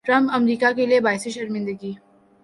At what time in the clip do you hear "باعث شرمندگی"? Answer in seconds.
0.99-1.91